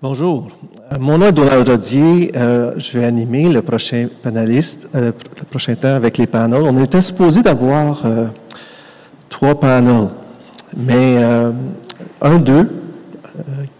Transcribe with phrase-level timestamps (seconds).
[0.00, 0.48] Bonjour.
[1.00, 2.30] Mon nom est Donald Rodier.
[2.36, 6.62] Euh, je vais animer le prochain panéliste, euh, le prochain temps avec les panels.
[6.62, 8.26] On était supposé d'avoir euh,
[9.28, 10.08] trois panels,
[10.76, 11.50] mais euh,
[12.22, 12.68] un d'eux,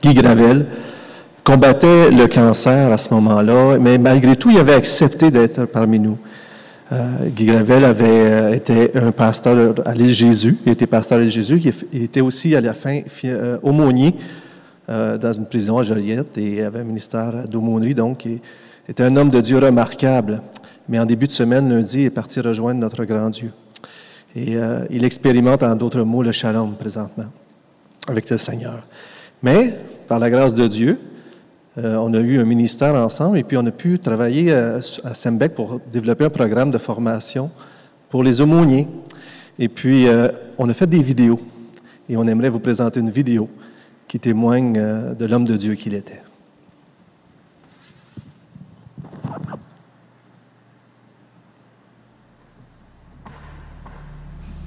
[0.03, 0.67] Guy Gravel,
[1.45, 6.19] combattait le cancer à ce moment-là, mais malgré tout, il avait accepté d'être parmi nous.
[7.37, 10.57] Guy Gravel avait été un pasteur à l'île Jésus.
[10.65, 11.61] Il était pasteur à l'île Jésus.
[11.93, 13.29] Il, était aussi à la fin fi-
[13.63, 14.15] aumônier
[14.89, 17.95] dans une prison à Joliette et avait un ministère d'aumônerie.
[17.95, 18.41] Donc, il
[18.89, 20.43] était un homme de Dieu remarquable.
[20.89, 23.53] Mais en début de semaine, lundi, il est parti rejoindre notre grand Dieu.
[24.35, 27.27] Et euh, il expérimente, en d'autres mots, le shalom présentement
[28.07, 28.87] avec le Seigneur.
[29.43, 29.75] Mais,
[30.07, 30.99] par la grâce de Dieu,
[31.77, 35.15] euh, on a eu un ministère ensemble et puis on a pu travailler à, à
[35.15, 37.51] Sembec pour développer un programme de formation
[38.09, 38.89] pour les aumôniers.
[39.59, 41.41] Et puis, euh, on a fait des vidéos
[42.09, 43.49] et on aimerait vous présenter une vidéo
[44.09, 46.23] qui témoigne euh, de l'homme de Dieu qu'il était.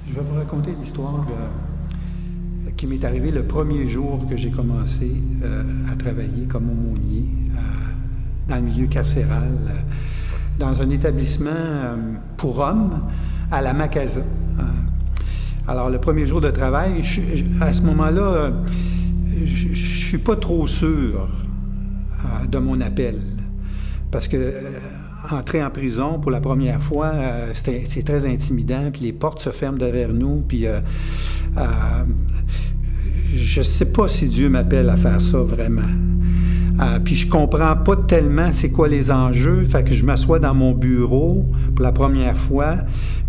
[0.08, 5.10] Je vais vous raconter l'histoire euh, qui m'est arrivée le premier jour que j'ai commencé
[5.42, 5.62] euh,
[5.92, 7.24] à travailler comme aumônier
[8.48, 9.52] dans le milieu carcéral,
[10.58, 11.96] dans un établissement
[12.36, 13.00] pour hommes
[13.50, 14.20] à la Macasa.
[15.68, 17.04] Alors, le premier jour de travail,
[17.60, 18.50] à ce moment-là,
[19.44, 21.28] je ne suis pas trop sûr
[22.24, 23.16] euh, de mon appel.
[24.10, 24.60] Parce que euh,
[25.30, 29.50] entrer en prison pour la première fois, euh, c'est très intimidant, puis les portes se
[29.50, 30.66] ferment derrière nous, puis
[33.34, 35.82] je ne sais pas si Dieu m'appelle à faire ça vraiment.
[37.04, 40.72] Puis je comprends pas tellement c'est quoi les enjeux, fait que je m'assois dans mon
[40.72, 42.76] bureau pour la première fois,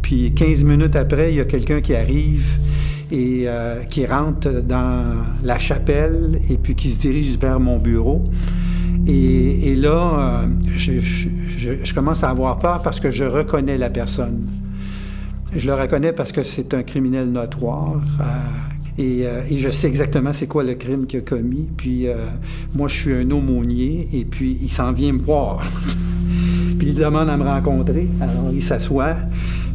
[0.01, 2.57] puis 15 minutes après, il y a quelqu'un qui arrive
[3.13, 8.23] et euh, qui rentre dans la chapelle et puis qui se dirige vers mon bureau.
[9.05, 14.47] Et, là, euh, je, commence à avoir peur parce que je reconnais la personne.
[15.55, 18.01] Je le reconnais parce que c'est un criminel notoire.
[18.99, 21.67] euh, et, je sais exactement c'est quoi le crime qu'il a commis.
[21.77, 22.07] Puis
[22.73, 25.61] moi, je suis un aumônier et puis il s'en vient me voir.
[26.79, 28.07] puis il demande à me rencontrer.
[28.19, 29.17] Alors il s'assoit.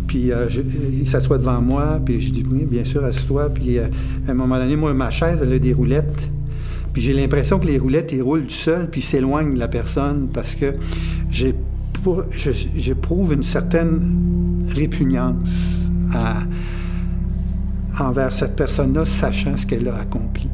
[0.08, 0.48] Puis euh,
[0.90, 2.00] il s'assoit devant moi.
[2.04, 3.50] Puis je dis oui, bien sûr, assieds-toi.
[3.50, 3.86] Puis euh,
[4.26, 6.28] à un moment donné, moi, ma chaise, elle a des roulettes.
[6.92, 10.28] Puis j'ai l'impression que les roulettes, ils roulent tout seuls, puis s'éloignent de la personne
[10.32, 10.72] parce que
[11.30, 15.82] j'éprouve une certaine répugnance
[18.00, 20.48] envers cette personne-là, sachant ce qu'elle a accompli.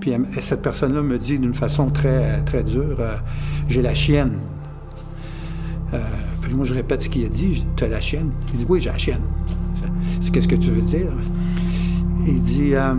[0.00, 3.14] Puis cette personne-là me dit d'une façon très, très dure, euh,
[3.68, 4.32] j'ai la chienne.
[6.48, 8.30] Puis moi, je répète ce qu'il a dit, tu as la chienne?
[8.54, 9.20] Il dit, oui, j'ai la chienne.
[10.18, 11.12] C'est qu'est-ce que tu veux dire?
[12.26, 12.94] Il dit, euh,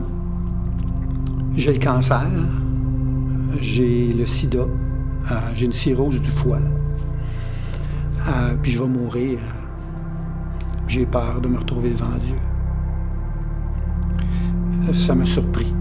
[1.56, 2.28] j'ai le cancer,
[3.60, 6.60] j'ai le sida, euh, j'ai une cirrhose du foie,
[8.28, 9.40] euh, puis je vais mourir.
[10.88, 12.38] J'ai peur de me retrouver devant Dieu.
[14.94, 15.74] Ça m'a surpris.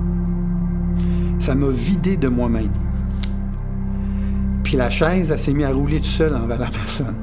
[1.39, 2.73] Ça m'a vidé de moi-même.
[4.65, 7.15] Puis la chaise, elle s'est mise à rouler tout seul envers la personne.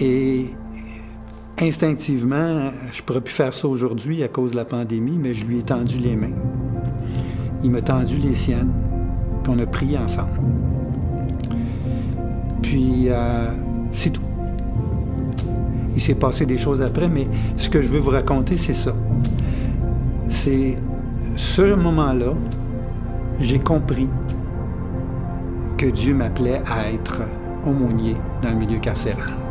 [0.00, 0.46] Et
[1.60, 5.58] instinctivement, je pourrais plus faire ça aujourd'hui à cause de la pandémie, mais je lui
[5.58, 6.34] ai tendu les mains.
[7.62, 8.72] Il m'a tendu les siennes,
[9.42, 10.40] puis on a prié ensemble.
[12.62, 13.50] Puis euh,
[13.92, 14.22] c'est tout.
[15.94, 18.94] Il s'est passé des choses après, mais ce que je veux vous raconter, c'est ça.
[20.28, 20.76] C'est
[21.36, 22.34] ce moment-là,
[23.40, 24.08] j'ai compris
[25.76, 27.22] que Dieu m'appelait à être
[27.64, 29.43] aumônier dans le milieu carcéral.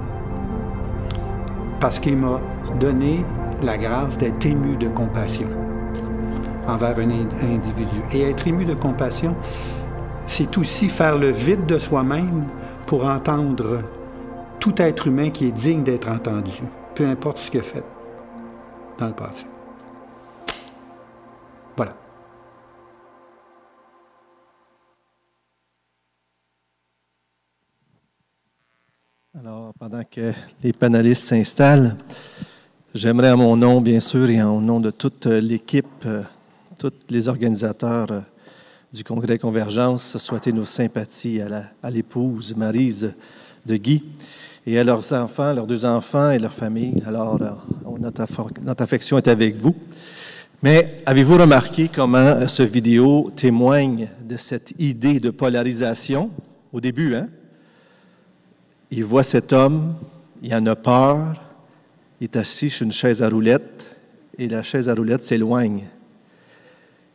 [1.84, 2.40] Parce qu'il m'a
[2.80, 3.26] donné
[3.62, 5.50] la grâce d'être ému de compassion
[6.66, 7.98] envers un ind- individu.
[8.14, 9.36] Et être ému de compassion,
[10.26, 12.46] c'est aussi faire le vide de soi-même
[12.86, 13.82] pour entendre
[14.62, 16.62] tout être humain qui est digne d'être entendu,
[16.96, 17.84] peu importe ce qu'il a fait
[18.98, 19.46] dans le passé.
[21.76, 21.96] Voilà.
[29.45, 30.31] Alors, pendant que
[30.63, 31.97] les panélistes s'installent,
[32.95, 36.22] j'aimerais à mon nom, bien sûr, et au nom de toute l'équipe, euh,
[36.79, 38.22] tous les organisateurs euh,
[38.93, 43.13] du Congrès Convergence, souhaiter nos sympathies à l'épouse Marise
[43.66, 44.05] de Guy
[44.66, 47.03] et à leurs enfants, leurs deux enfants et leurs familles.
[47.05, 47.49] Alors, euh,
[47.99, 48.25] notre,
[48.63, 49.75] notre affection est avec vous.
[50.61, 56.31] Mais avez-vous remarqué comment ce vidéo témoigne de cette idée de polarisation?
[56.72, 57.28] Au début, hein?
[58.95, 59.95] Il voit cet homme,
[60.43, 61.34] il en a peur,
[62.22, 63.90] il est assis sur une chaise à roulettes
[64.37, 65.85] et la chaise à roulettes s'éloigne.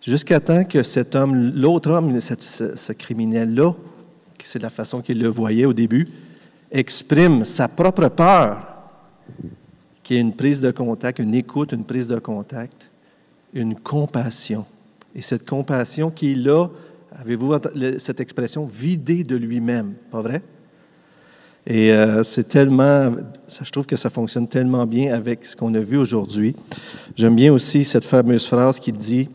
[0.02, 3.74] Jusqu'à temps que cet homme, l'autre homme, ce, criminel-là,
[4.42, 6.08] c'est la façon qu'il le voyait au début,
[6.72, 8.66] exprime sa propre peur,
[10.02, 12.90] qui est une prise de contact, une écoute, une prise de contact,
[13.54, 14.66] une compassion.
[15.14, 16.66] Et cette compassion qu'il a,
[17.12, 17.54] avez-vous
[17.98, 20.42] cette expression, vidée de lui-même, pas vrai?
[21.70, 23.14] Et euh, c'est tellement,
[23.46, 26.56] ça, je trouve que ça fonctionne tellement bien avec ce qu'on a vu aujourd'hui.
[27.14, 29.28] J'aime bien aussi cette fameuse phrase qui dit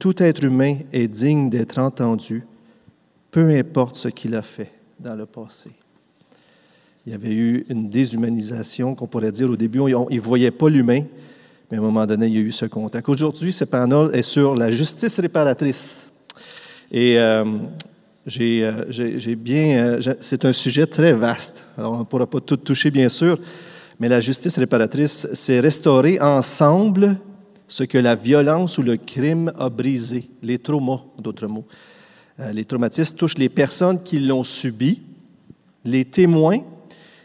[0.00, 2.44] Tout être humain est digne d'être entendu,
[3.30, 5.70] peu importe ce qu'il a fait dans le passé.
[7.06, 10.68] Il y avait eu une déshumanisation, qu'on pourrait dire au début, il ne voyait pas
[10.68, 11.04] l'humain,
[11.70, 13.08] mais à un moment donné, il y a eu ce contact.
[13.08, 16.08] Aujourd'hui, ce panel est sur la justice réparatrice.
[16.90, 17.44] Et euh,
[18.28, 18.84] euh.
[19.48, 21.64] Euh, c'est un sujet très vaste.
[21.76, 23.38] Alors, on ne pourra pas tout toucher, bien sûr,
[23.98, 27.18] mais la justice réparatrice, c'est restaurer ensemble
[27.66, 31.66] ce que la violence ou le crime a brisé, les traumas, d'autres mots.
[32.38, 35.02] Euh, les traumatismes touchent les personnes qui l'ont subi,
[35.84, 36.60] les témoins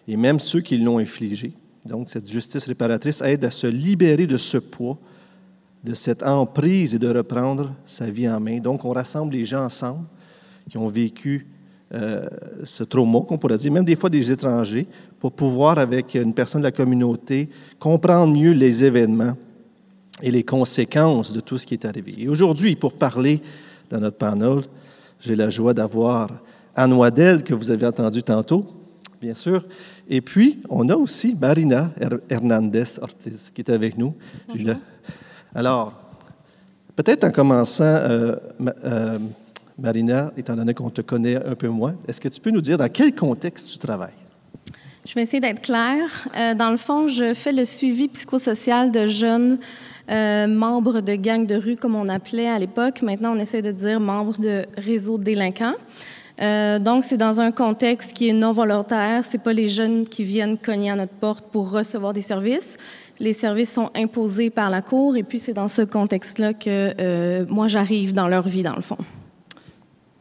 [0.07, 1.51] et même ceux qui l'ont infligé.
[1.85, 4.97] Donc, cette justice réparatrice aide à se libérer de ce poids,
[5.83, 8.59] de cette emprise et de reprendre sa vie en main.
[8.59, 10.05] Donc, on rassemble les gens ensemble
[10.69, 11.47] qui ont vécu
[11.93, 12.27] euh,
[12.63, 14.87] ce trauma, qu'on pourrait dire, même des fois des étrangers,
[15.19, 17.49] pour pouvoir, avec une personne de la communauté,
[17.79, 19.37] comprendre mieux les événements
[20.21, 22.13] et les conséquences de tout ce qui est arrivé.
[22.17, 23.41] Et aujourd'hui, pour parler
[23.89, 24.61] dans notre panel,
[25.21, 26.29] j'ai la joie d'avoir
[26.75, 28.65] Anne Waddell, que vous avez entendu tantôt,
[29.21, 29.65] bien sûr.
[30.09, 31.91] Et puis, on a aussi Marina
[32.29, 34.13] Hernandez Ortiz qui est avec nous.
[35.55, 35.93] Alors,
[36.95, 38.35] peut-être en commençant, euh,
[38.83, 39.19] euh,
[39.79, 42.79] Marina, étant donné qu'on te connaît un peu moins, est-ce que tu peux nous dire
[42.79, 44.15] dans quel contexte tu travailles?
[45.05, 46.27] Je vais essayer d'être claire.
[46.35, 49.59] Euh, dans le fond, je fais le suivi psychosocial de jeunes
[50.09, 53.03] euh, membres de gangs de rue, comme on appelait à l'époque.
[53.03, 55.75] Maintenant, on essaie de dire membres de réseaux délinquants.
[56.41, 59.23] Euh, donc, c'est dans un contexte qui est non volontaire.
[59.29, 62.77] C'est pas les jeunes qui viennent cogner à notre porte pour recevoir des services.
[63.19, 67.67] Les services sont imposés par la cour, et puis c'est dans ce contexte-là que moi
[67.67, 68.97] j'arrive dans leur vie, dans le fond.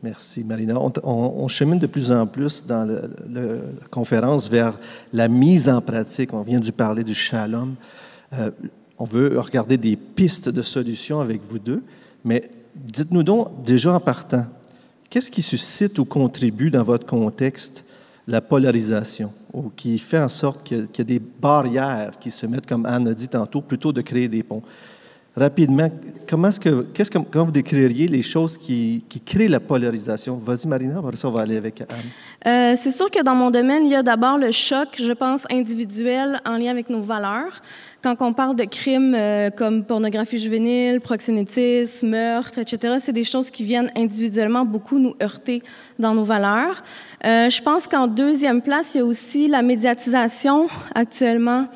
[0.03, 0.79] Merci, Marina.
[1.03, 3.43] On, chemine de plus en plus dans la
[3.91, 4.79] conférence vers
[5.13, 6.35] la mise en pratique.
[6.35, 7.75] On vient de parler du shalom.
[8.35, 8.51] Euh,
[8.99, 11.83] on veut regarder des pistes de solutions avec vous deux,
[12.25, 14.47] mais dites-nous donc, déjà en partant,
[15.11, 17.85] qu'est-ce qui suscite ou contribue dans votre contexte
[18.27, 22.67] la polarisation, ou qui fait en sorte qu'il y, a des barrières qui se mettent,
[22.67, 24.63] comme Anne a dit tantôt, plutôt de créer des ponts?
[25.37, 25.91] Rapidement,
[26.27, 30.37] comment, est-ce que, qu'est-ce que, comment vous décririez les choses qui, qui créent la polarisation?
[30.37, 31.87] Vas-y, Marina, après ça, on va aller avec Anne.
[32.47, 35.43] Euh, c'est sûr que dans mon domaine, il y a d'abord le choc, je pense,
[35.50, 37.62] individuel en lien avec nos valeurs.
[38.03, 43.50] Quand on parle de crimes euh, comme pornographie juvénile, proxénétisme, meurtre, etc., c'est des choses
[43.50, 45.62] qui viennent individuellement beaucoup nous heurter
[45.99, 46.83] dans nos valeurs.
[47.25, 51.67] Euh, je pense qu'en deuxième place, il y a aussi la médiatisation actuellement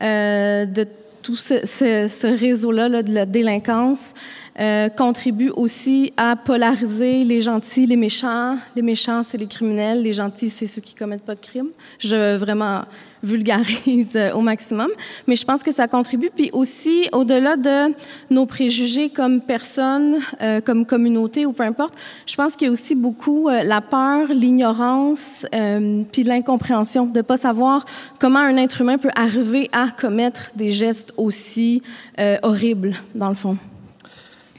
[0.00, 0.86] de
[1.28, 4.14] tout ce, réseau-là de la délinquance
[4.60, 8.58] euh, contribue aussi à polariser les gentils, les méchants.
[8.74, 10.02] Les méchants, c'est les criminels.
[10.02, 11.70] Les gentils, c'est ceux qui commettent pas de crimes.
[11.98, 12.82] Je vraiment
[13.22, 14.88] vulgarise euh, au maximum.
[15.26, 16.30] Mais je pense que ça contribue.
[16.34, 17.94] Puis aussi, au-delà de
[18.30, 21.94] nos préjugés comme personne, euh, comme communauté ou peu importe,
[22.26, 27.22] je pense qu'il y a aussi beaucoup euh, la peur, l'ignorance, euh, puis l'incompréhension de
[27.22, 27.84] pas savoir
[28.18, 31.82] comment un être humain peut arriver à commettre des gestes aussi
[32.18, 33.56] euh, horribles, dans le fond.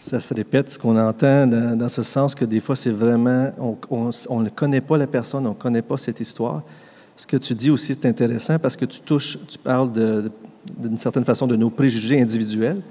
[0.10, 4.42] Ça se répète, ce qu'on entend dans, ce sens que des fois, c'est vraiment, on
[4.42, 6.63] ne connaît pas la personne, on ne connaît pas cette histoire.
[7.16, 9.92] Ce que tu dis aussi, c'est intéressant parce que tu touches, tu parles
[10.80, 12.82] d'une certaine façon de nos préjugés individuels,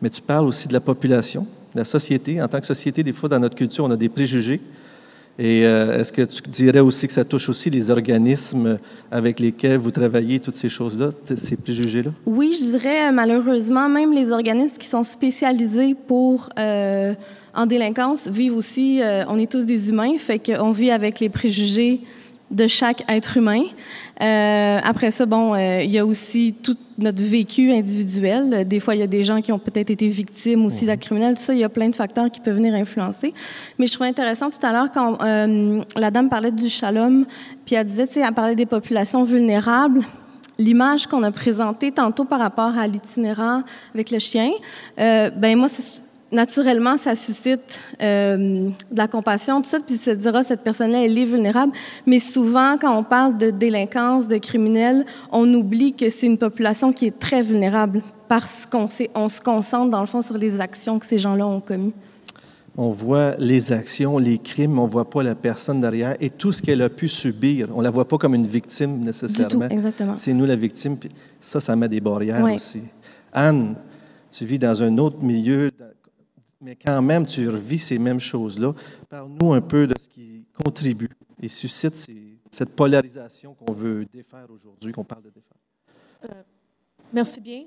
[0.00, 2.40] mais tu parles aussi de la population, de la société.
[2.40, 4.62] En tant que société, des fois, dans notre culture, on a des préjugés.
[5.38, 8.78] Et euh, est-ce que tu dirais aussi que ça touche aussi les organismes
[9.10, 12.10] avec lesquels vous travaillez, toutes ces choses-là, ces préjugés-là?
[12.26, 17.14] Oui, je dirais malheureusement, même les organismes qui sont spécialisés pour euh,
[17.54, 21.30] en délinquance vivent aussi, euh, on est tous des humains, fait qu'on vit avec les
[21.30, 22.00] préjugés
[22.52, 23.62] de chaque être humain.
[24.20, 28.68] Euh, après ça, bon, euh, il y a aussi tout notre vécu individuel.
[28.68, 31.34] Des fois, il y a des gens qui ont peut-être été victimes aussi d'actes criminels.
[31.34, 33.34] Tout ça, il y a plein de facteurs qui peuvent venir influencer.
[33.78, 37.24] Mais je trouvais intéressant tout à l'heure quand euh, la dame parlait du shalom,
[37.64, 40.02] puis elle disait, tu sais, elle parlait des populations vulnérables
[40.58, 43.62] l'image qu'on a présentée tantôt par rapport à l'itinérant
[43.94, 44.50] avec le chien,
[44.98, 45.68] euh, ben moi,
[46.32, 51.04] naturellement, ça suscite euh, de la compassion, tout ça, puis se dira, ah, cette personne-là,
[51.04, 51.72] elle est vulnérable.
[52.06, 56.92] Mais souvent, quand on parle de délinquance, de criminels, on oublie que c'est une population
[56.92, 60.98] qui est très vulnérable parce qu'on on se concentre, dans le fond, sur les actions
[60.98, 61.92] que ces gens-là ont commises.
[62.74, 66.52] On voit les actions, les crimes, on ne voit pas la personne derrière et tout
[66.52, 67.68] ce qu'elle a pu subir.
[67.74, 69.68] On ne la voit pas comme une victime nécessairement.
[69.68, 70.16] exactement.
[70.16, 70.96] C'est nous la victime.
[70.96, 72.80] Puis ça, ça met des barrières aussi.
[73.30, 73.74] Anne,
[74.30, 75.70] tu vis dans un autre milieu,
[76.62, 78.72] mais quand même, tu revis ces mêmes choses-là.
[79.08, 81.10] Parle-nous un peu de ce qui contribue
[81.42, 81.96] et suscite
[82.50, 85.58] cette polarisation qu'on veut défaire aujourd'hui, qu'on parle de défaire.
[86.30, 86.42] Euh,
[87.12, 87.64] merci bien.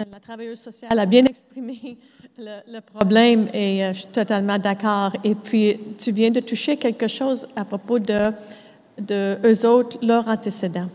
[0.00, 1.98] Euh, la travailleuse sociale a bien exprimé
[2.38, 5.12] le, problème et euh, je suis totalement d'accord.
[5.22, 8.32] Et puis, tu viens de toucher quelque chose à propos de,
[8.98, 10.88] de eux autres, leurs antécédents.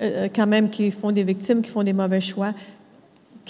[0.00, 2.52] quand même, qui font des victimes, qui font des mauvais choix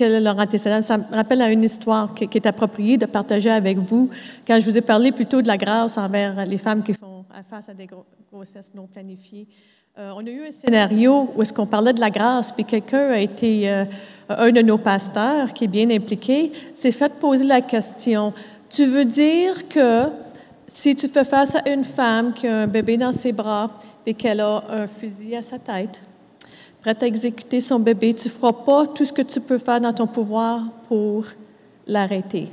[0.05, 0.81] est leur antécédent.
[0.83, 4.11] Ça me rappelle une histoire qui, est appropriée de partager avec vous.
[4.47, 7.69] Quand je vous ai parlé plutôt de la grâce envers les femmes qui font face
[7.69, 7.89] à des
[8.33, 9.47] grossesses non planifiées,
[9.99, 13.11] euh, on a eu un scénario où est-ce qu'on parlait de la grâce, puis quelqu'un
[13.11, 13.85] a été, euh,
[14.29, 18.33] un de nos pasteurs qui est bien impliqué, s'est fait poser la question,
[18.71, 20.05] tu veux dire que
[20.69, 23.71] si tu fais face à une femme qui a un bébé dans ses bras
[24.07, 26.01] et qu'elle a un fusil à sa tête,
[26.81, 29.81] prête à exécuter son bébé, tu ne feras pas tout ce que tu peux faire
[29.81, 31.25] dans ton pouvoir pour
[31.87, 32.49] l'arrêter.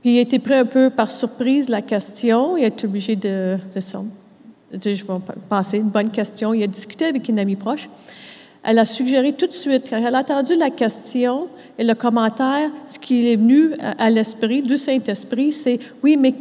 [0.00, 3.14] Puis il a été pris un peu par surprise la question, il a été obligé
[3.14, 3.80] de, de,
[4.72, 5.14] je vais
[5.48, 6.54] passer une bonne question.
[6.54, 7.88] Il a discuté avec une amie proche.
[8.64, 11.48] Elle a suggéré tout de suite, quand elle a entendu la question
[11.78, 16.34] et le commentaire, ce qui est venu à l'esprit du Saint-Esprit, c'est oui, mais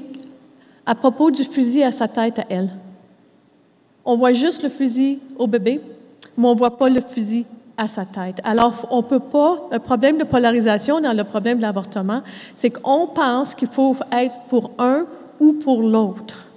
[0.85, 2.69] à propos du fusil à sa tête à elle.
[4.05, 5.81] On voit juste le fusil au bébé,
[6.37, 7.45] mais on ne voit pas le fusil
[7.77, 8.39] à sa tête.
[8.43, 12.21] Alors, on peut pas, le problème de polarisation dans le problème de l'avortement,
[12.55, 15.05] c'est qu'on pense qu'il faut être pour un
[15.39, 16.47] ou pour l'autre.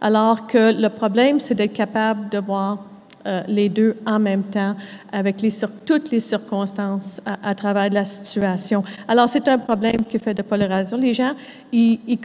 [0.00, 2.78] Alors que le problème, c'est d'être capable de voir
[3.26, 4.76] euh, les deux en même temps
[5.10, 5.50] avec les,
[5.86, 8.84] toutes les circonstances à, travers la situation.
[9.08, 10.98] Alors, c'est un problème qui fait de polarisation.
[10.98, 11.32] Les gens,
[11.72, 12.18] ils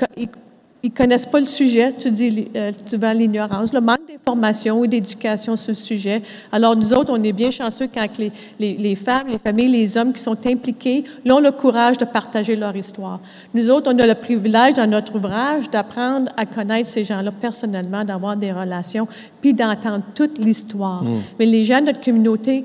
[0.88, 5.58] connaissent pas le sujet, tu dis euh, tu vas l'ignorance, le manque d'information ou d'éducation
[5.58, 6.22] sur le sujet.
[6.54, 9.98] Alors nous autres, on est bien chanceux quand les, les, les, femmes, les familles, les
[9.98, 13.20] hommes qui sont impliqués, là, ont le courage de partager leur histoire.
[13.54, 18.06] Nous autres, on a le privilège dans notre ouvrage d'apprendre à connaître ces gens-là personnellement,
[18.06, 19.08] d'avoir des relations,
[19.42, 21.04] puis d'entendre toute l'histoire.
[21.04, 21.22] Mm.
[21.40, 22.64] Mais les gens de notre communauté,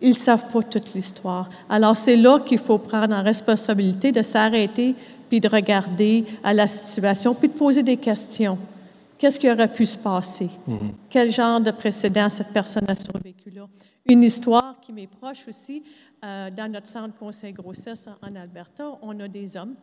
[0.00, 1.48] ils savent pas toute l'histoire.
[1.68, 4.94] Alors c'est là qu'il faut prendre en responsabilité de s'arrêter
[5.28, 8.58] puis de regarder à la situation, puis de poser des questions.
[9.18, 10.48] Qu'est-ce qui aurait pu se passer?
[10.68, 10.90] Mm-hmm.
[11.10, 13.66] Quel genre de précédent cette personne a survécu là?
[14.06, 15.82] Une histoire qui m'est proche aussi,
[16.24, 19.74] euh, dans notre centre conseil grossesse en, Alberta, on a des hommes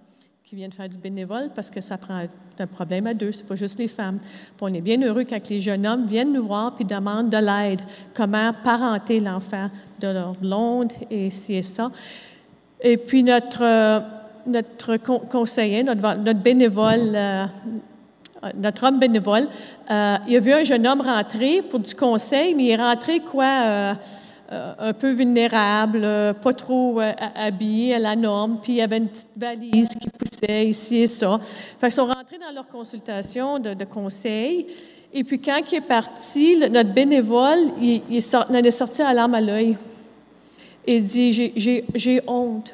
[0.44, 2.28] qui viennent faire du bénévole parce que ça prend
[2.60, 4.20] un problème à deux, c'est pas juste les femmes.
[4.62, 7.82] on est bien heureux quand les jeunes hommes viennent nous voir puis demandent de l'aide,
[8.14, 11.92] comment parenter l'enfant de leur blonde et ci et ça.
[12.82, 14.00] Et puis notre euh,
[14.46, 17.46] notre conseiller, notre, notre bénévole, euh,
[18.56, 19.48] notre homme bénévole,
[19.90, 23.20] euh, il a vu un jeune homme rentrer pour du conseil, mais il est rentré
[23.20, 23.94] quoi, euh,
[24.52, 26.02] un peu vulnérable,
[26.42, 27.00] pas trop
[27.36, 31.08] habillé à la norme, puis il y avait une petite valise qui poussait ici et
[31.08, 31.40] ça.
[31.80, 34.68] Fait qu'ils sont rentrés dans leur consultation de, conseil.
[35.12, 39.34] Et puis quand il est parti, notre bénévole, il, sort, il est sorti à l'arme
[39.34, 39.78] à l'œil.
[40.86, 41.52] Il dit,
[41.96, 42.72] j'ai honte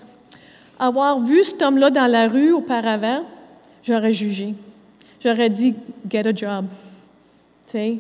[0.81, 3.23] avoir vu cet homme-là dans la rue auparavant,
[3.83, 4.55] j'aurais jugé.
[5.23, 5.75] J'aurais dit,
[6.09, 6.65] get a job.
[7.67, 7.99] sais,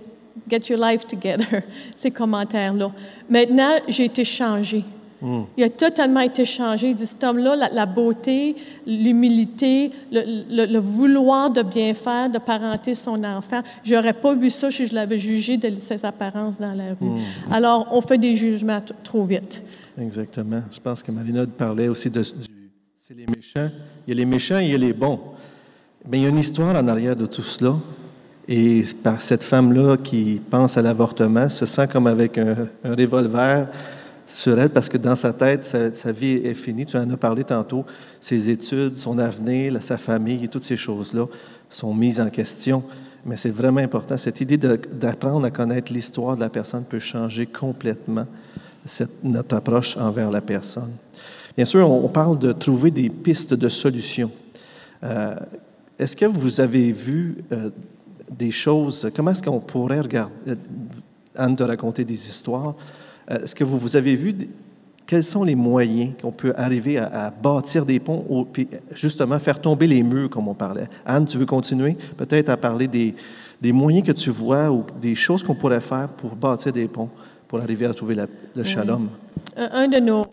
[0.49, 1.61] get your life together.
[1.95, 2.91] Ces commentaires-là.
[3.29, 4.83] Maintenant, j'ai été changé.
[5.21, 5.43] Hmm.
[5.55, 6.89] Il a totalement été changé.
[6.89, 8.55] Il dit, cet homme-là, la, beauté,
[8.87, 14.87] l'humilité, le, vouloir de bien faire, de parenter son enfant, j'aurais pas vu ça si
[14.87, 17.07] je l'avais jugé de ses apparences dans la rue.
[17.07, 17.19] Hmm.
[17.51, 19.61] Alors, on fait des jugements trop vite.
[19.99, 20.61] Exactement.
[20.71, 22.60] Je pense que Marina parlait aussi de, du
[23.11, 23.69] c'est les méchants.
[24.07, 25.19] Il y a les méchants et il y a les bons.
[26.09, 27.75] Mais il y a une histoire en arrière de tout cela.
[28.47, 33.67] Et par cette femme-là qui pense à l'avortement, se sent comme avec un, revolver
[34.25, 36.85] sur elle parce que dans sa tête, sa, vie est finie.
[36.85, 37.85] Tu en as parlé tantôt.
[38.21, 41.25] Ses études, son avenir, sa famille toutes ces choses-là
[41.69, 42.81] sont mises en question.
[43.25, 44.15] Mais c'est vraiment important.
[44.15, 48.27] Cette idée d'apprendre à connaître l'histoire de la personne peut changer complètement
[49.21, 50.91] notre approche envers la personne.
[51.55, 54.31] Bien sûr, on parle de trouver des pistes de solutions.
[55.03, 55.35] Euh,
[55.99, 57.69] est-ce que vous avez vu euh,
[58.29, 60.55] des choses, comment est-ce qu'on pourrait regarder, euh,
[61.35, 62.75] Anne de raconter des histoires,
[63.29, 64.35] est-ce que vous, vous avez vu
[65.05, 68.47] quels sont les moyens qu'on peut arriver à, bâtir des ponts, ou
[68.93, 70.87] justement faire tomber les murs, comme on parlait?
[71.05, 73.13] Anne, tu veux continuer peut-être à parler des,
[73.61, 77.09] des moyens que tu vois ou des choses qu'on pourrait faire pour bâtir des ponts,
[77.47, 78.15] pour arriver à trouver
[78.55, 79.09] le shalom?
[79.55, 80.25] Un de nos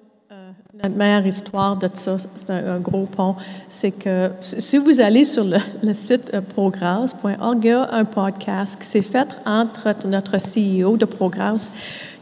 [0.83, 3.35] notre meilleure histoire de ça, c'est un, gros pont,
[3.69, 5.59] c'est que si vous allez sur le,
[5.93, 11.05] site euh, progress.org, il y a un podcast qui s'est fait entre notre CEO de
[11.05, 11.73] Progress,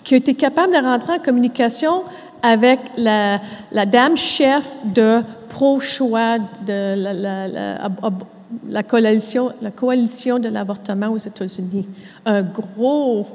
[0.03, 2.05] qui a été capable de rentrer en communication
[2.43, 3.41] avec la,
[3.87, 5.21] dame chef de
[5.51, 7.91] pro-choix de la, la
[8.83, 11.87] coalition, la coalition de l'avortement aux États-Unis.
[12.25, 13.27] Un gros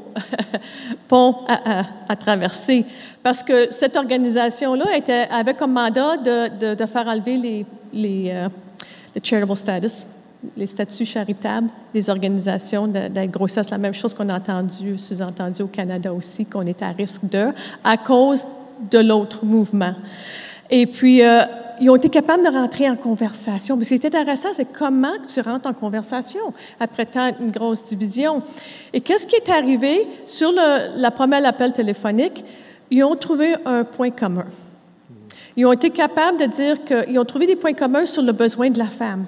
[1.07, 2.85] pont à, traverser.
[3.23, 4.85] Parce que cette organisation-là
[5.31, 8.49] avait comme mandat de, faire enlever les, les euh,
[9.21, 10.05] charitable status,
[10.57, 13.69] les statuts charitables des organisations de, de grossesse.
[13.69, 17.49] La même chose qu'on a entendu, sous-entendu au Canada aussi, qu'on est à risque de,
[17.83, 18.47] à cause
[18.89, 19.93] de l'autre mouvement.
[20.71, 21.43] Et puis, euh,
[21.81, 23.77] ils ont été capables de rentrer en conversation.
[23.81, 28.41] Ce qui est intéressant, c'est comment tu rentres en conversation après tant une grosse division.
[28.93, 30.07] Et qu'est-ce qui est arrivé?
[30.25, 32.45] Sur la première appel téléphonique?
[32.89, 34.45] Ils ont trouvé un point commun.
[35.57, 38.69] Ils ont été capables de dire qu'ils ont trouvé des points communs sur le besoin
[38.69, 39.25] de la femme.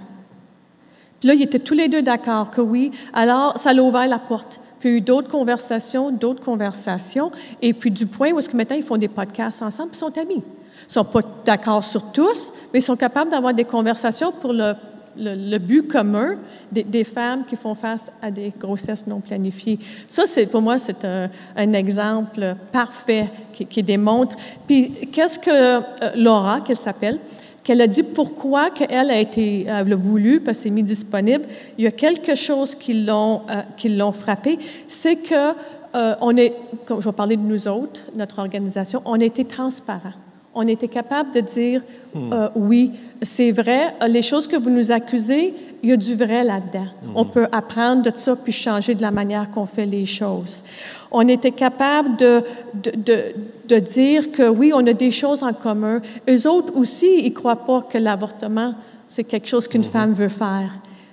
[1.19, 2.91] Puis là, ils étaient tous les deux d'accord que oui.
[3.13, 4.59] Alors, ça a ouvert la porte.
[4.79, 7.31] Puis il y a eu d'autres conversations, d'autres conversations.
[7.62, 10.17] Et puis du point où est-ce que maintenant ils font des podcasts ensemble, puis sont
[10.17, 10.43] amis.
[10.87, 15.57] Ne sont pas d'accord sur tous, mais ils sont capables d'avoir des conversations pour le,
[15.57, 16.37] but commun
[16.71, 19.79] des, femmes qui font face à des grossesses non planifiées.
[20.07, 24.35] Ça, c'est, pour moi, c'est un, exemple parfait qui, démontre.
[24.67, 25.81] Puis, qu'est-ce que euh,
[26.15, 27.19] Laura, qu'elle s'appelle,
[27.63, 31.45] qu'elle a dit pourquoi qu'elle a été a voulu, parce que c'est mis disponible.
[31.77, 35.53] Il y a quelque chose qui l'ont, euh, qui l'ont frappé, c'est que
[35.95, 36.53] euh, on est,
[36.85, 40.13] comme je vais parler de nous autres, notre organisation, on a été transparent
[40.55, 41.81] on était capable de dire
[42.15, 42.91] euh, oui,
[43.22, 46.88] c'est vrai, les choses que vous nous accusez, il y a du vrai là-dedans.
[47.03, 47.12] Hmm.
[47.15, 50.63] On peut apprendre de ça puis changer de la manière qu'on fait les choses.
[51.12, 52.43] On était capable de,
[52.74, 53.33] de,
[53.67, 56.01] de, dire que oui, on a des choses en commun.
[56.29, 58.75] Eux autres aussi, ils ne croient pas que l'avortement,
[59.07, 59.86] c'est quelque chose qu'une hmm.
[59.86, 60.72] femme veut faire.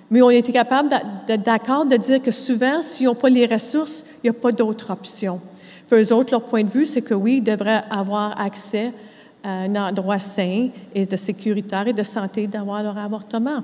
[0.09, 0.89] Mais on était capable
[1.25, 4.51] d'être d'accord de dire que souvent, s'ils n'ont pas les ressources, il n'y a pas
[4.51, 5.39] d'autre option.
[5.89, 8.91] Puis eux autres, leur point de vue, c'est que oui, ils devraient avoir accès
[9.43, 13.63] un endroit sain et de sécuritaire et de santé d'avoir leur avortement.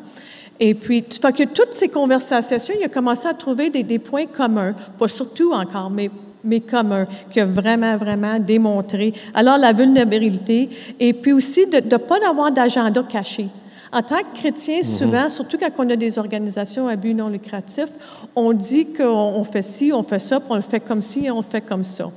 [0.59, 4.25] Et puis, fait que toutes ces conversations, il a commencé à trouver des, des points
[4.25, 6.09] communs, pas surtout encore, mais
[6.43, 9.13] mais communs, qui a vraiment, vraiment démontré.
[9.33, 13.49] Alors, la vulnérabilité, et puis aussi de ne pas avoir d'agenda caché.
[13.91, 14.83] En tant que chrétien, mhm.
[14.83, 17.87] souvent, surtout quand on a des organisations à but non lucratif,
[18.35, 21.31] on dit qu'on fait ci, on fait ça, puis on le fait comme ci et
[21.31, 22.09] on le fait comme ça.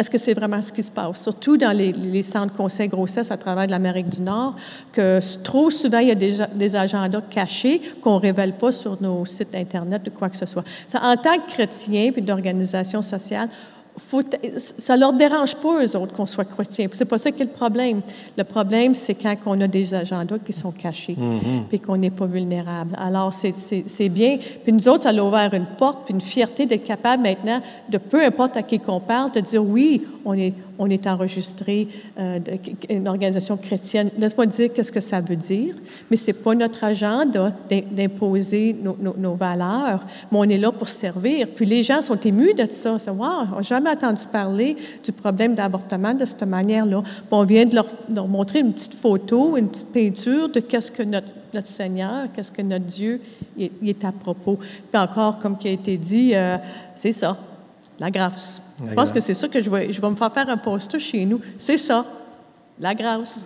[0.00, 1.22] Est-ce que c'est vraiment ce qui se passe?
[1.22, 4.54] Surtout dans les, les centres conseils grossesse à travers l'Amérique du Nord,
[4.92, 9.26] que trop souvent, il y a des, agendas cachés qu'on ne révèle pas sur nos
[9.26, 10.64] sites Internet ou quoi que ce soit.
[10.94, 13.50] en tant que chrétien puis d'organisation sociale,
[14.08, 14.22] faut,
[14.56, 16.88] ça leur dérange pas, eux autres, qu'on soit chrétien.
[16.92, 18.00] C'est pas ça qui est le problème.
[18.36, 21.16] Le problème, c'est quand on a des agendas qui sont cachés,
[21.68, 22.96] puis qu'on n'est pas vulnérable.
[22.98, 24.38] Alors, c'est bien.
[24.64, 27.98] Puis nous autres, ça a ouvert une porte, puis une fierté d'être capable maintenant, de
[27.98, 32.38] peu importe à qui qu'on parle, de dire oui, on est, on enregistré, euh,
[32.88, 34.10] une organisation chrétienne.
[34.18, 35.74] Laisse-moi dire qu'est-ce que ça veut dire,
[36.10, 37.52] mais c'est pas notre agenda
[37.92, 41.48] d'imposer nos, valeurs, mais on est là pour servir.
[41.54, 42.98] Puis les gens sont émus de ça.
[42.98, 47.02] C'est wow, jamais entendu parler du problème d'avortement de cette manière-là.
[47.30, 51.32] on vient de leur, montrer une petite photo, une petite peinture de qu'est-ce que notre,
[51.64, 53.20] Seigneur, qu'est-ce que notre Dieu
[53.58, 54.56] est à propos.
[54.56, 56.56] Puis encore, comme qui a été dit, euh,
[56.94, 57.36] c'est ça,
[58.00, 58.62] la grâce.
[58.88, 60.98] je pense que c'est ça que je vais, je vais me faire faire un poster
[60.98, 61.40] chez nous.
[61.58, 62.04] C'est ça,
[62.80, 63.40] la grâce.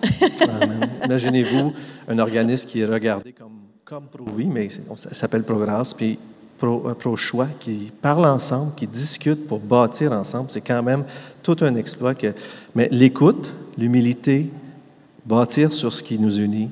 [1.04, 1.72] Imaginez-vous
[2.08, 6.18] un organisme qui est regardé comme, comme Pro-Vie, mais ça s'appelle Progress, puis
[6.62, 10.50] euh, pro-choix, qui parlent ensemble, qui discutent pour bâtir ensemble.
[10.50, 11.04] C'est quand même
[11.42, 12.14] tout un exploit.
[12.14, 12.32] Que,
[12.76, 14.50] mais l'écoute, l'humilité,
[15.26, 16.70] bâtir sur ce qui nous unit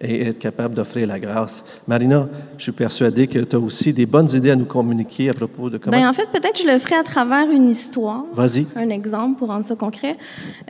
[0.00, 1.64] et être capable d'offrir la grâce.
[1.86, 5.32] Marina, je suis persuadée que tu as aussi des bonnes idées à nous communiquer à
[5.32, 5.96] propos de comment...
[5.96, 8.24] Bien, en fait, peut-être je le ferai à travers une histoire.
[8.32, 8.66] Vas-y.
[8.76, 10.16] Un exemple pour rendre ça concret.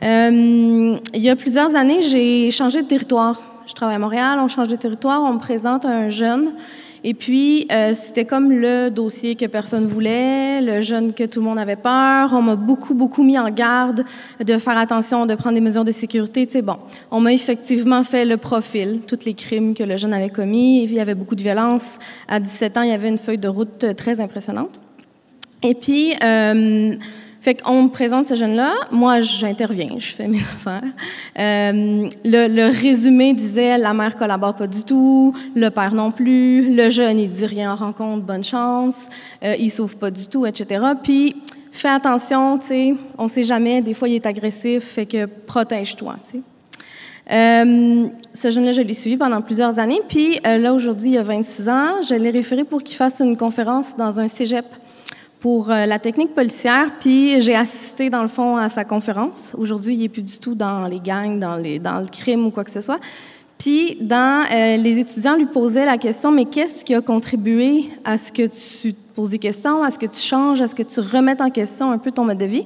[0.03, 3.41] Euh, il y a plusieurs années, j'ai changé de territoire.
[3.67, 6.53] Je travaille à Montréal, on change de territoire, on me présente un jeune
[7.03, 11.45] et puis, euh, c'était comme le dossier que personne voulait, le jeune que tout le
[11.45, 12.33] monde avait peur.
[12.33, 14.03] On m'a beaucoup, beaucoup mis en garde
[14.43, 16.45] de faire attention, de prendre des mesures de sécurité.
[16.45, 16.77] Tu sais, bon,
[17.09, 20.83] on m'a effectivement fait le profil, tous les crimes que le jeune avait commis.
[20.83, 21.99] Il y avait beaucoup de violence.
[22.27, 24.79] À 17 ans, il y avait une feuille de route très impressionnante.
[25.63, 26.95] Et puis, euh,
[27.49, 30.83] fait qu'on me présente ce jeune-là, moi j'interviens, je fais mes affaires.
[31.39, 36.91] Euh, le, résumé disait la mère collabore pas du tout, le père non plus, le
[36.91, 38.97] jeune il dit rien en rencontre, bonne chance,
[39.43, 40.85] euh, il s'ouvre pas du tout, etc.
[41.01, 41.37] Puis
[41.71, 46.17] fais attention, tu sais, on sait jamais, des fois il est agressif, fait que protège-toi,
[46.29, 46.43] tu sais.
[47.31, 50.01] Euh, ce jeune-là, je l'ai suivi pendant plusieurs années.
[50.07, 52.01] Puis là, aujourd'hui, il a 26 ans.
[52.01, 54.65] Je l'ai référé pour qu'il fasse une conférence dans un cégep
[55.39, 56.91] pour la technique policière.
[56.99, 59.37] Puis j'ai assisté, dans le fond, à sa conférence.
[59.57, 62.71] Aujourd'hui, il n'est plus du tout dans les gangs, dans, le crime ou quoi que
[62.71, 62.99] ce soit.
[63.57, 68.31] Puis, dans, les étudiants lui posaient la question, mais qu'est-ce qui a contribué à ce
[68.31, 70.99] que tu te poses des questions, à ce que tu changes, à ce que tu
[70.99, 72.65] remettes en question un peu ton mode de vie?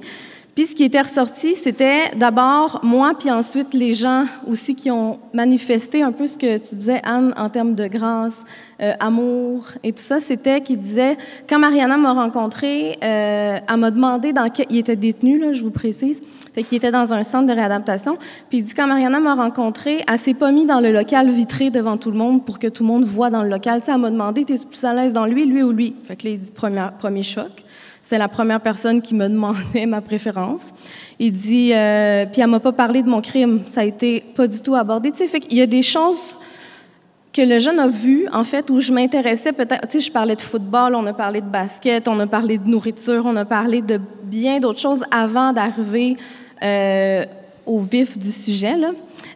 [0.54, 5.18] Puis ce qui était ressorti, c'était d'abord moi, puis ensuite les gens aussi qui ont
[5.32, 8.34] manifesté un peu ce que tu disais, Anne, en termes de grâce,
[8.80, 10.20] euh, amour et tout ça.
[10.20, 11.16] C'était qu'il disait,
[11.48, 14.66] quand Mariana m'a rencontré, euh, elle m'a demandé dans quel...
[14.70, 16.22] Il était détenu, là, je vous précise.
[16.54, 18.16] Fait qu'il était dans un centre de réadaptation.
[18.48, 21.70] Puis il dit, quand Mariana m'a rencontré, elle s'est pas mis dans le local vitré
[21.70, 23.80] devant tout le monde pour que tout le monde voit dans le local.
[23.80, 25.96] Tu sais, elle m'a demandé, t'es plus à l'aise dans lui, lui ou lui?
[26.06, 27.64] Fait que là, il dit, premier, premier choc.
[28.04, 30.74] C'est la première personne qui me demandait ma préférence.
[31.18, 33.62] Il dit, euh, puis elle m'a pas parlé de mon crime.
[33.66, 35.10] Ça a été pas du tout abordé.
[35.10, 36.36] Tu sais, qu'il y a des choses
[37.32, 39.88] que le jeune a vues, en fait, où je m'intéressais peut-être.
[39.88, 42.68] Tu sais, je parlais de football, on a parlé de basket, on a parlé de
[42.68, 46.18] nourriture, on a parlé de bien d'autres choses avant d'arriver
[46.62, 47.24] euh,
[47.64, 48.90] au vif du sujet, là.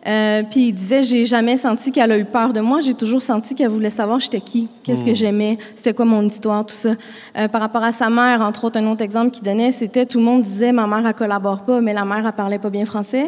[0.07, 2.81] Euh, puis il disait, j'ai jamais senti qu'elle a eu peur de moi.
[2.81, 6.65] J'ai toujours senti qu'elle voulait savoir j'étais qui, qu'est-ce que j'aimais, c'était quoi mon histoire,
[6.65, 6.91] tout ça.
[7.37, 10.19] Euh, par rapport à sa mère, entre autres, un autre exemple qu'il donnait, c'était tout
[10.19, 12.87] le monde disait, ma mère, elle collabore pas, mais la mère, elle parlait pas bien
[12.87, 13.27] français.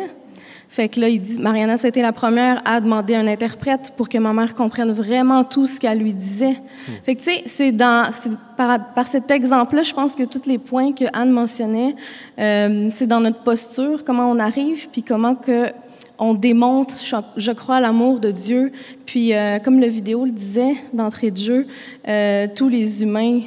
[0.70, 4.18] Fait que là, il dit, Mariana, c'était la première à demander un interprète pour que
[4.18, 6.62] ma mère comprenne vraiment tout ce qu'elle lui disait.
[7.04, 8.08] Fait que, tu sais, c'est dans,
[8.56, 11.96] par, par, cet exemple-là, je pense que tous les points que Anne mentionnait,
[12.38, 15.72] euh, c'est dans notre posture, comment on arrive, puis comment que
[16.20, 16.94] on démontre,
[17.36, 18.72] je crois, l'amour de Dieu.
[19.06, 21.66] Puis, euh, comme la vidéo le disait d'entrée de jeu,
[22.06, 23.40] euh, tous les humains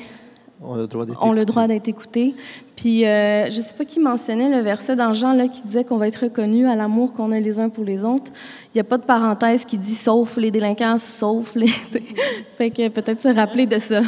[0.59, 2.33] ont le droit d'être écoutés.
[2.75, 5.83] Puis, euh, je ne sais pas qui mentionnait le verset dans Jean là, qui disait
[5.83, 8.31] qu'on va être reconnu à l'amour qu'on a les uns pour les autres.
[8.73, 11.67] Il n'y a pas de parenthèse qui dit sauf les délinquants, sauf les.
[12.57, 14.01] fait que peut-être se rappeler de ça.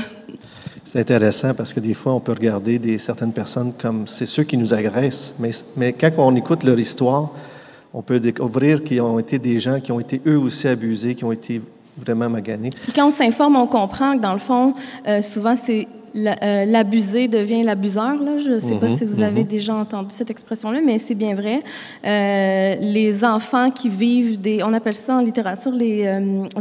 [0.83, 4.43] C'est intéressant parce que des fois, on peut regarder des, certaines personnes comme c'est ceux
[4.43, 5.35] qui nous agressent.
[5.37, 7.31] Mais, mais quand on écoute leur histoire,
[7.95, 11.23] on peut découvrir qu'ils ont été des gens qui ont été eux aussi abusés, qui
[11.23, 11.61] ont été
[11.97, 12.69] vraiment maganés.
[12.69, 14.73] Puis quand on s'informe, on comprend que dans le fond,
[15.07, 18.17] euh, souvent c'est euh, l'abusé devient l'abuseur.
[18.17, 19.47] Je ne sais pas mhm, si vous avez mhm.
[19.47, 21.61] déjà entendu cette expression-là, mais c'est bien vrai.
[22.05, 26.05] Euh, les enfants qui vivent des, on appelle ça en littérature les,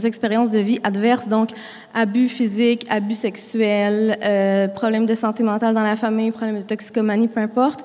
[0.05, 1.51] expériences de vie adverses, donc
[1.95, 4.19] abus physiques, abus sexuels,
[4.75, 7.85] problèmes de santé mentale dans la famille, problèmes de toxicomanie, peu importe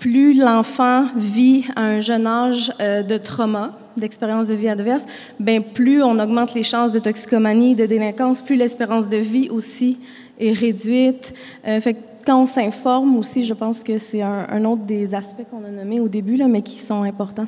[0.00, 5.04] plus l'enfant vit à un jeune âge euh, de trauma, d'expérience de vie adverse,
[5.38, 9.98] ben plus on augmente les chances de toxicomanie, de délinquance, plus l'espérance de vie aussi
[10.40, 11.34] est réduite.
[11.68, 15.64] Euh, fait quand on s'informe aussi, je pense que c'est un, autre des aspects qu'on
[15.64, 17.46] a nommés au début, là, mais qui sont importants.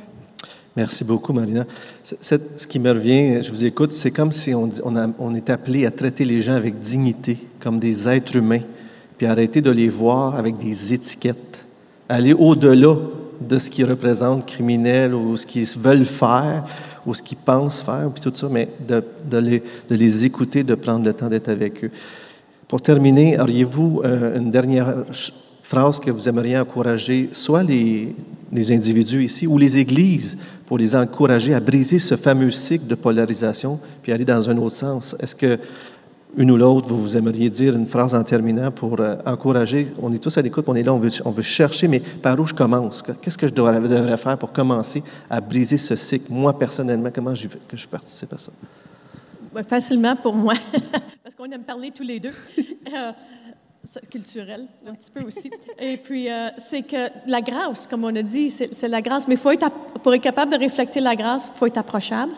[0.75, 1.65] Merci beaucoup, Marina.
[2.03, 5.91] ce qui me revient, je vous écoute, c'est comme si on, on, est appelé à
[5.91, 8.61] traiter les gens avec dignité, comme des êtres humains,
[9.17, 11.62] puis arrêter de les voir avec des étiquettes
[12.09, 12.95] aller au-delà
[13.41, 16.63] de ce qu'ils représentent criminel ou ce qu'ils veulent faire
[17.05, 20.63] ou ce qu'ils pensent faire, puis tout ça, mais de, de, les, de les, écouter,
[20.63, 21.91] de prendre le temps d'être avec eux.
[22.67, 24.95] Pour terminer, auriez-vous euh, une dernière
[25.61, 28.15] phrase que vous aimeriez encourager, soit les,
[28.53, 32.95] les individus ici ou les églises, pour les encourager à briser ce fameux cycle de
[32.95, 35.15] polarisation, puis aller dans un autre sens?
[35.19, 35.59] Est-ce que
[36.35, 39.87] une ou l'autre, vous, vous aimeriez dire une phrase en terminant pour euh, encourager.
[40.01, 42.53] On est tous à l'écoute, on est là, on veut, chercher, mais par où je
[42.53, 43.03] commence?
[43.21, 46.31] Qu'est-ce que je devrais faire pour commencer à briser ce cycle?
[46.31, 48.51] Moi, personnellement, comment je, que je participe à ça?
[49.69, 50.55] facilement pour moi,
[51.23, 52.33] parce qu'on aime parler tous les deux.
[52.93, 53.11] Euh,
[54.09, 55.51] culturel, un petit peu aussi.
[55.77, 59.35] Et puis, euh, c'est que la grâce, comme on a dit, c'est la grâce, mais
[59.35, 59.69] faut être,
[60.01, 62.31] pour être capable de refléter la grâce, il faut être approchable.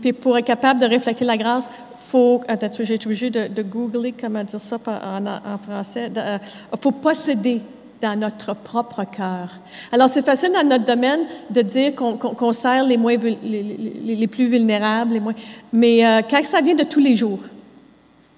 [0.00, 1.70] Puis pour être capable de refléter la grâce,
[2.06, 6.10] faut, attends, j'ai été obligée de, de, googler comment dire ça en, en français.
[6.16, 6.38] Euh,
[6.80, 7.60] faut posséder
[8.00, 9.58] dans notre propre cœur.
[9.90, 13.62] Alors, c'est facile dans notre domaine de dire qu'on sert les, moins, les,
[14.04, 15.34] les, plus vulnérables, les moins,
[15.72, 17.40] mais euh, quand ça vient de tous les jours,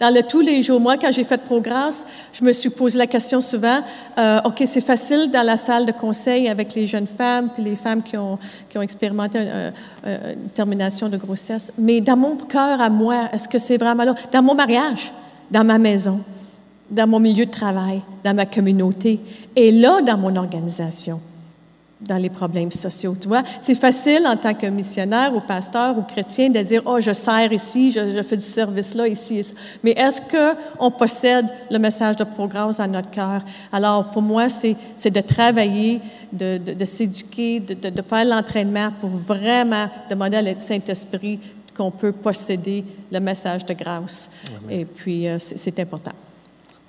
[0.00, 3.06] dans le tous les jours, moi, quand j'ai fait Progress, je me suis posé la
[3.06, 3.80] question souvent,
[4.16, 7.76] euh, OK, c'est facile dans la salle de conseil avec les jeunes femmes, puis les
[7.76, 9.38] femmes qui ont, qui ont expérimenté
[10.04, 14.14] une termination de grossesse, mais dans mon cœur à moi, est-ce que c'est vraiment là?
[14.32, 15.12] Dans mon mariage,
[15.50, 16.20] dans ma maison,
[16.90, 19.20] dans mon milieu de travail, dans ma communauté,
[19.56, 21.20] et là, dans mon organisation.
[22.00, 23.16] Dans les problèmes sociaux.
[23.20, 27.00] Tu vois, c'est facile en tant que missionnaire ou pasteur ou chrétien de dire oh
[27.00, 29.54] je sers ici, je, fais du service là ici, ici.
[29.82, 33.42] mais est-ce que on possède le message de progrès dans notre cœur?
[33.72, 34.76] Alors pour moi c'est
[35.10, 36.00] de travailler,
[36.32, 41.40] de, de, s'éduquer, de, de, faire l'entraînement pour vraiment demander à Saint-Esprit
[41.76, 44.30] qu'on peut posséder le message de grâce.
[44.70, 46.12] Et puis euh, c'est important.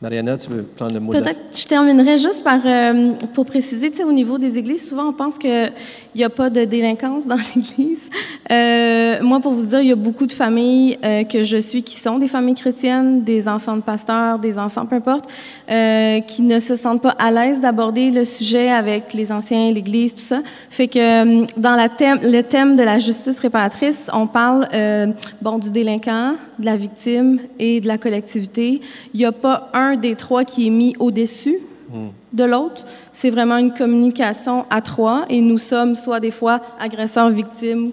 [0.02, 3.98] Mariana, tu veux prendre le mot Peut-être je terminerai juste par, euh, pour préciser, tu
[3.98, 5.74] sais, au niveau des églises, souvent on pense qu'il
[6.16, 8.10] n'y a pas de délinquance dans l'Église.
[8.50, 11.84] Euh, moi, pour vous dire, il y a beaucoup de familles euh, que je suis
[11.84, 15.30] qui sont des familles chrétiennes, des enfants de pasteurs, des enfants, peu importe,
[15.70, 20.16] euh, qui ne se sentent pas à l'aise d'aborder le sujet avec les anciens, l'Église,
[20.16, 20.40] tout ça.
[20.70, 24.68] Fait que euh, dans la thème, le thème de la justice réparatrice, on parle
[25.42, 28.82] bon du délinquant, de la victime et de la collectivité.
[29.14, 31.58] Il n'y a pas un des trois qui est mis au-dessus
[32.34, 32.86] de l'autre.
[33.14, 37.92] C'est vraiment une communication à trois et nous sommes soit des fois agresseurs, victimes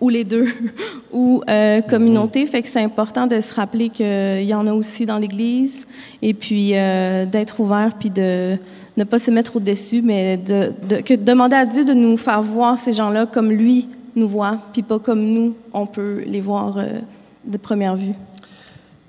[0.00, 0.46] ou les deux,
[1.12, 2.46] ou euh, communauté.
[2.46, 5.86] Fait que c'est important de se rappeler qu'il y en a aussi dans l'Église
[6.22, 8.56] et puis euh, d'être ouvert puis de
[8.96, 12.42] ne pas se mettre au-dessus, mais de, de, que demander à Dieu de nous faire
[12.42, 16.78] voir ces gens-là comme lui nous voit, puis pas comme nous, on peut les voir
[16.78, 16.98] euh,
[17.48, 18.14] de première vue.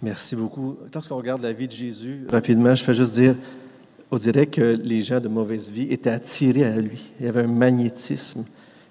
[0.02, 0.78] Merci beaucoup.
[0.94, 3.36] Lorsqu'on regarde la vie de Jésus, rapidement, je fais juste dire,
[4.12, 7.12] on dirait que les gens de mauvaise vie étaient attirés à lui.
[7.20, 8.46] Il y avait un magnétisme.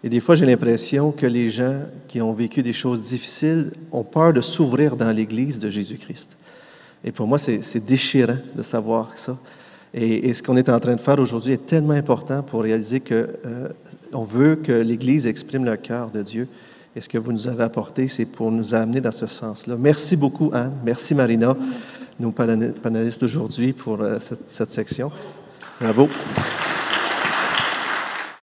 [0.05, 4.05] Et des fois, j'ai l'impression que les gens qui ont vécu des choses difficiles ont
[4.05, 6.37] peur de s'ouvrir dans l'Église de Jésus-Christ.
[7.03, 9.37] Et pour moi, c'est déchirant de savoir ça.
[9.95, 13.29] Et, ce qu'on est en train de faire aujourd'hui est tellement important pour réaliser que
[13.47, 13.69] euh,
[14.13, 16.49] veut que l'Église exprime le cœur de Dieu.
[16.99, 19.77] Et ce que vous nous avez apporté, c'est pour nous amener dans ce sens-là.
[19.79, 20.73] Merci beaucoup, Anne.
[20.85, 21.57] Merci, Marina,
[22.19, 25.13] nos panélistes d'aujourd'hui, pour euh, cette, cette section.
[25.81, 26.09] Bravo.